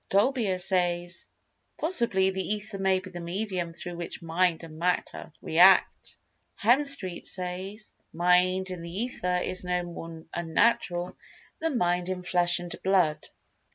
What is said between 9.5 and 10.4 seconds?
no more